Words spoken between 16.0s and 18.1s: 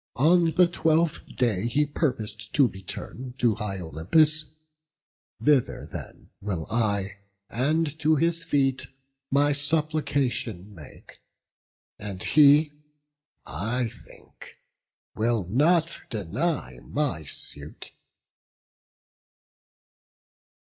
deny my suit."